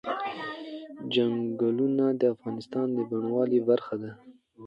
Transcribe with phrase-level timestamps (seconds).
[1.13, 4.11] چنګلونه د افغانستان د بڼوالۍ برخه ده.